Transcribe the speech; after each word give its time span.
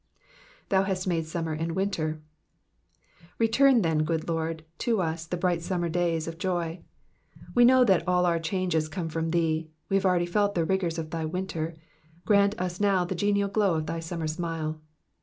'* 0.37 0.69
Thou 0.69 0.81
hast 0.85 1.07
iruule 1.07 1.23
summer 1.25 1.53
and 1.53 1.73
winter,''^ 1.73 2.21
Return, 3.37 3.83
then, 3.83 4.01
good 4.01 4.27
lord, 4.27 4.63
to 4.79 4.99
us 4.99 5.27
the 5.27 5.37
bright 5.37 5.61
summer 5.61 5.89
days 5.89 6.27
of 6.27 6.39
joy. 6.39 6.81
We 7.53 7.65
know 7.65 7.85
th:it 7.85 8.07
all 8.07 8.25
our 8.25 8.39
changes 8.39 8.89
come 8.89 9.11
of 9.15 9.31
thee, 9.31 9.69
we 9.89 9.95
have 9.95 10.05
already 10.07 10.25
felt 10.25 10.55
the 10.55 10.65
rigours 10.65 10.97
of 10.97 11.11
thy 11.11 11.25
winter, 11.25 11.75
grant 12.25 12.59
us 12.59 12.79
now 12.79 13.05
the 13.05 13.13
genial 13.13 13.47
glow 13.47 13.75
of 13.75 13.85
thy 13.85 13.99
summer 13.99 14.25
smile. 14.25 14.81